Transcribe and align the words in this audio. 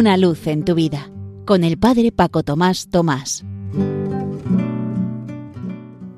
Una 0.00 0.16
luz 0.16 0.46
en 0.46 0.64
tu 0.64 0.74
vida 0.74 1.10
con 1.44 1.62
el 1.62 1.78
Padre 1.78 2.10
Paco 2.10 2.42
Tomás 2.42 2.88
Tomás. 2.88 3.44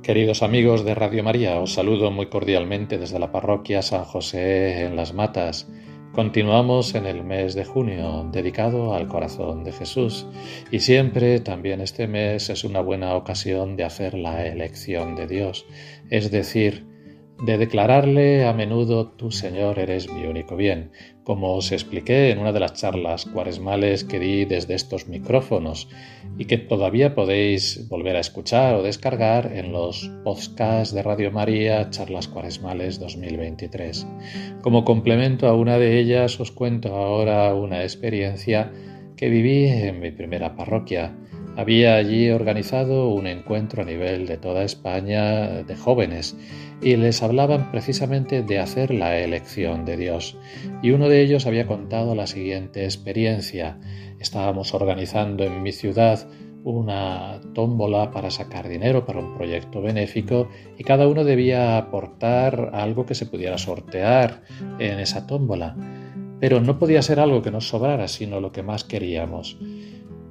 Queridos 0.04 0.44
amigos 0.44 0.84
de 0.84 0.94
Radio 0.94 1.24
María, 1.24 1.58
os 1.58 1.72
saludo 1.72 2.12
muy 2.12 2.26
cordialmente 2.26 2.96
desde 2.96 3.18
la 3.18 3.32
parroquia 3.32 3.82
San 3.82 4.04
José 4.04 4.84
en 4.84 4.94
Las 4.94 5.14
Matas. 5.14 5.68
Continuamos 6.12 6.94
en 6.94 7.06
el 7.06 7.24
mes 7.24 7.56
de 7.56 7.64
junio 7.64 8.28
dedicado 8.30 8.94
al 8.94 9.08
corazón 9.08 9.64
de 9.64 9.72
Jesús 9.72 10.28
y 10.70 10.78
siempre 10.78 11.40
también 11.40 11.80
este 11.80 12.06
mes 12.06 12.50
es 12.50 12.62
una 12.62 12.82
buena 12.82 13.16
ocasión 13.16 13.74
de 13.74 13.82
hacer 13.82 14.14
la 14.14 14.46
elección 14.46 15.16
de 15.16 15.26
Dios, 15.26 15.66
es 16.08 16.30
decir, 16.30 16.86
de 17.42 17.58
declararle 17.58 18.46
a 18.46 18.52
menudo 18.52 19.08
tu 19.08 19.32
Señor 19.32 19.80
eres 19.80 20.08
mi 20.08 20.26
único 20.26 20.54
bien, 20.54 20.92
como 21.24 21.54
os 21.54 21.72
expliqué 21.72 22.30
en 22.30 22.38
una 22.38 22.52
de 22.52 22.60
las 22.60 22.74
charlas 22.74 23.26
cuaresmales 23.26 24.04
que 24.04 24.20
di 24.20 24.44
desde 24.44 24.74
estos 24.74 25.08
micrófonos 25.08 25.88
y 26.38 26.44
que 26.44 26.56
todavía 26.56 27.16
podéis 27.16 27.88
volver 27.88 28.14
a 28.14 28.20
escuchar 28.20 28.76
o 28.76 28.84
descargar 28.84 29.50
en 29.56 29.72
los 29.72 30.08
podcasts 30.22 30.94
de 30.94 31.02
Radio 31.02 31.32
María 31.32 31.90
Charlas 31.90 32.28
Cuaresmales 32.28 33.00
2023. 33.00 34.06
Como 34.60 34.84
complemento 34.84 35.48
a 35.48 35.56
una 35.56 35.78
de 35.78 35.98
ellas 35.98 36.38
os 36.38 36.52
cuento 36.52 36.94
ahora 36.94 37.52
una 37.56 37.82
experiencia 37.82 38.70
que 39.16 39.28
viví 39.28 39.66
en 39.66 39.98
mi 39.98 40.12
primera 40.12 40.54
parroquia 40.54 41.16
había 41.56 41.96
allí 41.96 42.30
organizado 42.30 43.08
un 43.08 43.26
encuentro 43.26 43.82
a 43.82 43.84
nivel 43.84 44.26
de 44.26 44.38
toda 44.38 44.64
España 44.64 45.62
de 45.62 45.76
jóvenes 45.76 46.36
y 46.80 46.96
les 46.96 47.22
hablaban 47.22 47.70
precisamente 47.70 48.42
de 48.42 48.58
hacer 48.58 48.92
la 48.92 49.18
elección 49.18 49.84
de 49.84 49.96
Dios. 49.96 50.36
Y 50.82 50.90
uno 50.90 51.08
de 51.08 51.22
ellos 51.22 51.46
había 51.46 51.66
contado 51.66 52.14
la 52.14 52.26
siguiente 52.26 52.84
experiencia. 52.84 53.78
Estábamos 54.18 54.74
organizando 54.74 55.44
en 55.44 55.62
mi 55.62 55.72
ciudad 55.72 56.26
una 56.64 57.40
tómbola 57.54 58.10
para 58.10 58.30
sacar 58.30 58.68
dinero 58.68 59.04
para 59.04 59.18
un 59.18 59.34
proyecto 59.36 59.82
benéfico 59.82 60.48
y 60.78 60.84
cada 60.84 61.08
uno 61.08 61.24
debía 61.24 61.76
aportar 61.76 62.70
algo 62.72 63.04
que 63.04 63.14
se 63.14 63.26
pudiera 63.26 63.58
sortear 63.58 64.42
en 64.78 64.98
esa 65.00 65.26
tómbola. 65.26 65.76
Pero 66.40 66.60
no 66.60 66.78
podía 66.78 67.02
ser 67.02 67.20
algo 67.20 67.42
que 67.42 67.52
nos 67.52 67.68
sobrara, 67.68 68.08
sino 68.08 68.40
lo 68.40 68.50
que 68.50 68.62
más 68.62 68.84
queríamos. 68.84 69.58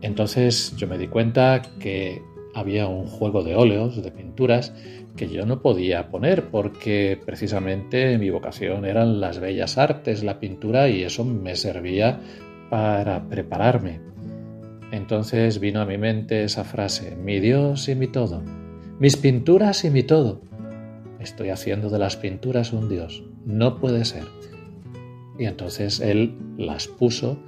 Entonces 0.01 0.75
yo 0.77 0.87
me 0.87 0.97
di 0.97 1.07
cuenta 1.07 1.61
que 1.79 2.21
había 2.53 2.87
un 2.87 3.05
juego 3.05 3.43
de 3.43 3.55
óleos, 3.55 4.01
de 4.01 4.11
pinturas, 4.11 4.73
que 5.15 5.29
yo 5.29 5.45
no 5.45 5.61
podía 5.61 6.09
poner 6.09 6.49
porque 6.49 7.19
precisamente 7.25 8.17
mi 8.17 8.29
vocación 8.29 8.85
eran 8.85 9.19
las 9.19 9.39
bellas 9.39 9.77
artes, 9.77 10.23
la 10.23 10.39
pintura, 10.39 10.89
y 10.89 11.03
eso 11.03 11.23
me 11.25 11.55
servía 11.55 12.19
para 12.69 13.27
prepararme. 13.27 13.99
Entonces 14.91 15.59
vino 15.59 15.81
a 15.81 15.85
mi 15.85 15.97
mente 15.97 16.43
esa 16.43 16.63
frase, 16.63 17.15
mi 17.15 17.39
Dios 17.39 17.87
y 17.87 17.95
mi 17.95 18.07
todo, 18.07 18.41
mis 18.99 19.17
pinturas 19.17 19.85
y 19.85 19.89
mi 19.89 20.03
todo. 20.03 20.41
Estoy 21.19 21.49
haciendo 21.49 21.89
de 21.89 21.99
las 21.99 22.17
pinturas 22.17 22.73
un 22.73 22.89
Dios, 22.89 23.23
no 23.45 23.77
puede 23.79 24.05
ser. 24.05 24.23
Y 25.37 25.45
entonces 25.45 25.99
él 25.99 26.35
las 26.57 26.87
puso 26.87 27.39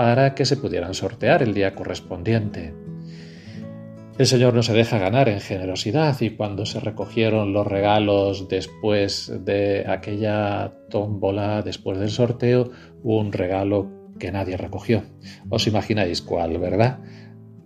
para 0.00 0.34
que 0.34 0.46
se 0.46 0.56
pudieran 0.56 0.94
sortear 0.94 1.42
el 1.42 1.52
día 1.52 1.74
correspondiente. 1.74 2.72
El 4.16 4.26
Señor 4.26 4.54
no 4.54 4.62
se 4.62 4.72
deja 4.72 4.96
ganar 4.96 5.28
en 5.28 5.40
generosidad 5.40 6.18
y 6.22 6.30
cuando 6.30 6.64
se 6.64 6.80
recogieron 6.80 7.52
los 7.52 7.66
regalos 7.66 8.48
después 8.48 9.30
de 9.44 9.84
aquella 9.86 10.72
tómbola, 10.88 11.60
después 11.60 11.98
del 11.98 12.08
sorteo, 12.08 12.70
un 13.02 13.30
regalo 13.30 14.08
que 14.18 14.32
nadie 14.32 14.56
recogió. 14.56 15.02
Os 15.50 15.66
imagináis 15.66 16.22
cuál, 16.22 16.56
¿verdad? 16.56 17.00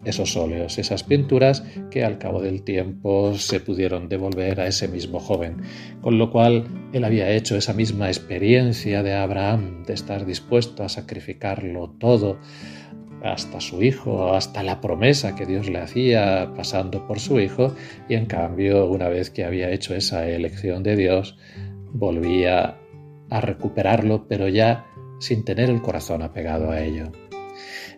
Esos 0.05 0.37
óleos, 0.37 0.79
esas 0.79 1.03
pinturas 1.03 1.65
que 1.91 2.05
al 2.05 2.19
cabo 2.19 2.43
del 2.43 2.63
tiempo 2.63 3.35
se 3.35 3.61
pudieron 3.61 4.09
devolver 4.09 4.61
a 4.61 4.67
ese 4.67 4.89
mismo 4.89 5.21
joven, 5.21 5.63
con 6.01 6.19
lo 6.19 6.31
cual 6.31 6.65
él 6.93 7.05
había 7.05 7.31
hecho 7.31 7.57
esa 7.57 7.73
misma 7.73 8.09
experiencia 8.09 9.03
de 9.03 9.15
Abraham, 9.15 9.85
de 9.85 9.95
estar 9.95 10.27
dispuesto 10.27 10.83
a 10.83 10.89
sacrificarlo 10.89 11.91
todo, 11.99 12.39
hasta 13.23 13.61
su 13.61 13.83
hijo, 13.83 14.35
hasta 14.35 14.63
la 14.63 14.83
promesa 14.83 15.35
que 15.35 15.47
Dios 15.47 15.69
le 15.69 15.81
hacía 15.81 16.53
pasando 16.55 17.07
por 17.07 17.21
su 17.21 17.41
hijo, 17.41 17.75
y 18.09 18.15
en 18.15 18.27
cambio, 18.27 18.87
una 18.87 19.09
vez 19.09 19.31
que 19.31 19.45
había 19.45 19.71
hecho 19.71 19.95
esa 19.95 20.29
elección 20.29 20.83
de 20.83 20.97
Dios, 20.97 21.39
volvía 21.93 22.77
a 23.31 23.41
recuperarlo, 23.41 24.29
pero 24.29 24.49
ya 24.49 24.87
sin 25.21 25.45
tener 25.45 25.71
el 25.71 25.81
corazón 25.81 26.23
apegado 26.23 26.71
a 26.71 26.83
ello. 26.83 27.13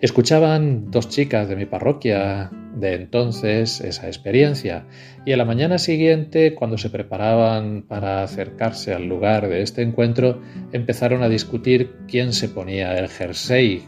Escuchaban 0.00 0.90
dos 0.90 1.08
chicas 1.08 1.48
de 1.48 1.56
mi 1.56 1.64
parroquia 1.64 2.50
de 2.76 2.94
entonces 2.94 3.80
esa 3.80 4.06
experiencia 4.06 4.86
y 5.24 5.32
a 5.32 5.36
la 5.38 5.46
mañana 5.46 5.78
siguiente, 5.78 6.54
cuando 6.54 6.76
se 6.76 6.90
preparaban 6.90 7.82
para 7.82 8.22
acercarse 8.22 8.92
al 8.92 9.06
lugar 9.06 9.48
de 9.48 9.62
este 9.62 9.82
encuentro, 9.82 10.42
empezaron 10.72 11.22
a 11.22 11.28
discutir 11.28 11.92
quién 12.06 12.34
se 12.34 12.50
ponía 12.50 12.98
el 12.98 13.08
jersey 13.08 13.82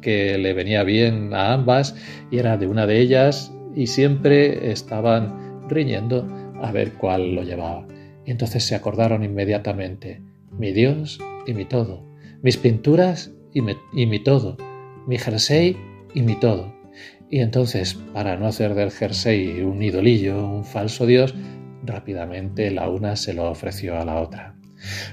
que 0.00 0.38
le 0.38 0.54
venía 0.54 0.82
bien 0.82 1.34
a 1.34 1.52
ambas 1.52 1.94
y 2.30 2.38
era 2.38 2.56
de 2.56 2.66
una 2.66 2.86
de 2.86 3.00
ellas 3.00 3.52
y 3.74 3.86
siempre 3.88 4.70
estaban 4.70 5.68
riñendo 5.68 6.26
a 6.62 6.72
ver 6.72 6.92
cuál 6.94 7.34
lo 7.34 7.42
llevaba. 7.42 7.86
Y 8.24 8.30
entonces 8.30 8.64
se 8.64 8.74
acordaron 8.74 9.22
inmediatamente, 9.22 10.22
mi 10.50 10.72
Dios 10.72 11.18
y 11.46 11.52
mi 11.52 11.66
todo, 11.66 12.06
mis 12.42 12.56
pinturas 12.56 13.34
y 13.52 13.60
mi, 14.06 14.18
todo 14.18 14.56
mi 15.06 15.18
jersey 15.18 15.76
y 16.14 16.22
mi 16.22 16.38
todo. 16.38 16.74
Y 17.30 17.40
entonces, 17.40 17.94
para 18.12 18.36
no 18.36 18.46
hacer 18.46 18.74
del 18.74 18.90
jersey 18.90 19.62
un 19.62 19.82
idolillo, 19.82 20.46
un 20.46 20.64
falso 20.64 21.06
dios, 21.06 21.34
rápidamente 21.84 22.70
la 22.70 22.88
una 22.88 23.16
se 23.16 23.34
lo 23.34 23.50
ofreció 23.50 23.98
a 23.98 24.04
la 24.04 24.20
otra. 24.20 24.56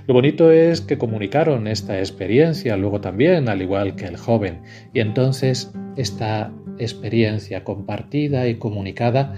Lo 0.07 0.13
bonito 0.13 0.51
es 0.51 0.81
que 0.81 0.97
comunicaron 0.97 1.67
esta 1.67 1.99
experiencia 1.99 2.75
luego 2.77 3.01
también, 3.01 3.49
al 3.49 3.61
igual 3.61 3.95
que 3.95 4.05
el 4.05 4.17
joven, 4.17 4.61
y 4.93 4.99
entonces 4.99 5.71
esta 5.95 6.53
experiencia 6.77 7.63
compartida 7.63 8.47
y 8.47 8.55
comunicada 8.55 9.33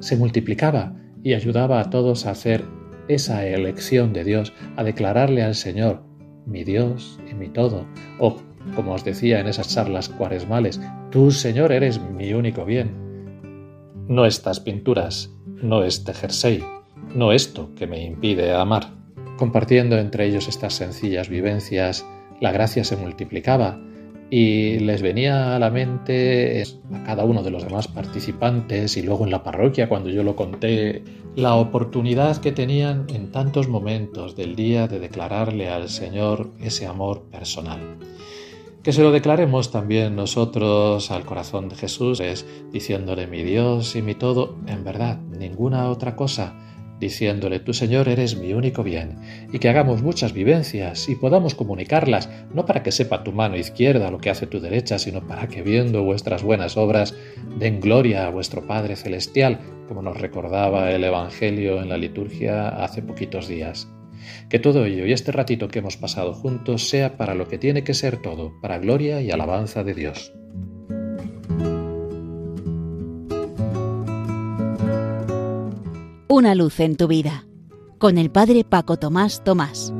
se 0.00 0.16
multiplicaba 0.16 0.96
y 1.22 1.34
ayudaba 1.34 1.80
a 1.80 1.90
todos 1.90 2.26
a 2.26 2.30
hacer 2.30 2.64
esa 3.08 3.46
elección 3.46 4.12
de 4.12 4.24
Dios, 4.24 4.52
a 4.76 4.84
declararle 4.84 5.42
al 5.42 5.54
Señor, 5.54 6.04
mi 6.46 6.64
Dios 6.64 7.20
y 7.30 7.34
mi 7.34 7.48
todo, 7.48 7.86
como 8.74 8.94
os 8.94 9.04
decía 9.04 9.40
en 9.40 9.46
esas 9.46 9.68
charlas 9.68 10.08
cuaresmales, 10.08 10.80
tú, 11.10 11.30
Señor, 11.30 11.72
eres 11.72 12.00
mi 12.00 12.32
único 12.32 12.64
bien. 12.64 12.94
No 14.08 14.24
estas 14.26 14.60
pinturas, 14.60 15.30
no 15.46 15.84
este 15.84 16.14
jersey, 16.14 16.62
no 17.14 17.32
esto 17.32 17.70
que 17.74 17.86
me 17.86 18.04
impide 18.04 18.54
amar. 18.54 18.90
Compartiendo 19.36 19.98
entre 19.98 20.26
ellos 20.26 20.48
estas 20.48 20.74
sencillas 20.74 21.28
vivencias, 21.28 22.04
la 22.40 22.52
gracia 22.52 22.84
se 22.84 22.96
multiplicaba 22.96 23.80
y 24.30 24.78
les 24.80 25.00
venía 25.00 25.56
a 25.56 25.58
la 25.58 25.70
mente 25.70 26.62
a 26.92 27.04
cada 27.04 27.24
uno 27.24 27.42
de 27.42 27.50
los 27.50 27.64
demás 27.64 27.88
participantes 27.88 28.96
y 28.96 29.02
luego 29.02 29.24
en 29.24 29.30
la 29.30 29.42
parroquia 29.42 29.88
cuando 29.88 30.10
yo 30.10 30.22
lo 30.22 30.36
conté 30.36 31.02
la 31.34 31.54
oportunidad 31.54 32.36
que 32.38 32.52
tenían 32.52 33.06
en 33.08 33.32
tantos 33.32 33.68
momentos 33.68 34.36
del 34.36 34.54
día 34.54 34.86
de 34.86 34.98
declararle 34.98 35.70
al 35.70 35.88
Señor 35.88 36.50
ese 36.60 36.86
amor 36.86 37.22
personal. 37.30 37.80
Que 38.88 38.94
se 38.94 39.02
lo 39.02 39.12
declaremos 39.12 39.70
también 39.70 40.16
nosotros 40.16 41.10
al 41.10 41.26
corazón 41.26 41.68
de 41.68 41.76
Jesús, 41.76 42.20
es 42.20 42.46
diciéndole 42.72 43.26
mi 43.26 43.42
Dios 43.42 43.94
y 43.96 44.00
mi 44.00 44.14
todo, 44.14 44.56
en 44.66 44.82
verdad, 44.82 45.18
ninguna 45.18 45.90
otra 45.90 46.16
cosa, 46.16 46.54
diciéndole 46.98 47.60
tu 47.60 47.74
Señor 47.74 48.08
eres 48.08 48.38
mi 48.38 48.54
único 48.54 48.82
bien, 48.82 49.18
y 49.52 49.58
que 49.58 49.68
hagamos 49.68 50.00
muchas 50.00 50.32
vivencias 50.32 51.06
y 51.10 51.16
podamos 51.16 51.54
comunicarlas, 51.54 52.30
no 52.54 52.64
para 52.64 52.82
que 52.82 52.90
sepa 52.90 53.24
tu 53.24 53.32
mano 53.32 53.58
izquierda 53.58 54.10
lo 54.10 54.20
que 54.20 54.30
hace 54.30 54.46
tu 54.46 54.58
derecha, 54.58 54.98
sino 54.98 55.20
para 55.26 55.48
que 55.48 55.60
viendo 55.60 56.02
vuestras 56.02 56.42
buenas 56.42 56.78
obras 56.78 57.14
den 57.58 57.80
gloria 57.80 58.26
a 58.26 58.30
vuestro 58.30 58.66
Padre 58.66 58.96
Celestial, 58.96 59.58
como 59.86 60.00
nos 60.00 60.18
recordaba 60.18 60.90
el 60.92 61.04
Evangelio 61.04 61.82
en 61.82 61.90
la 61.90 61.98
liturgia 61.98 62.70
hace 62.70 63.02
poquitos 63.02 63.48
días. 63.48 63.86
Que 64.48 64.58
todo 64.58 64.84
ello 64.84 65.06
y 65.06 65.12
este 65.12 65.32
ratito 65.32 65.68
que 65.68 65.80
hemos 65.80 65.96
pasado 65.96 66.34
juntos 66.34 66.88
sea 66.88 67.16
para 67.16 67.34
lo 67.34 67.48
que 67.48 67.58
tiene 67.58 67.84
que 67.84 67.94
ser 67.94 68.20
todo, 68.22 68.52
para 68.60 68.78
gloria 68.78 69.20
y 69.20 69.30
alabanza 69.30 69.84
de 69.84 69.94
Dios. 69.94 70.32
Una 76.28 76.54
luz 76.54 76.78
en 76.80 76.96
tu 76.96 77.08
vida, 77.08 77.46
con 77.98 78.16
el 78.16 78.30
Padre 78.30 78.64
Paco 78.64 78.96
Tomás 78.96 79.42
Tomás. 79.42 79.92